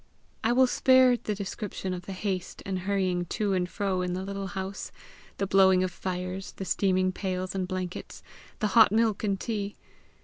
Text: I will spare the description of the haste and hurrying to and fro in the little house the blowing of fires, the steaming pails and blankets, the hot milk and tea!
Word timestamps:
I 0.43 0.51
will 0.51 0.65
spare 0.65 1.15
the 1.15 1.35
description 1.35 1.93
of 1.93 2.07
the 2.07 2.13
haste 2.13 2.63
and 2.65 2.79
hurrying 2.79 3.25
to 3.25 3.53
and 3.53 3.69
fro 3.69 4.01
in 4.01 4.13
the 4.13 4.23
little 4.23 4.47
house 4.47 4.91
the 5.37 5.45
blowing 5.45 5.83
of 5.83 5.91
fires, 5.91 6.53
the 6.53 6.65
steaming 6.65 7.11
pails 7.11 7.53
and 7.53 7.67
blankets, 7.67 8.23
the 8.61 8.69
hot 8.73 8.91
milk 8.91 9.23
and 9.23 9.39
tea! 9.39 9.75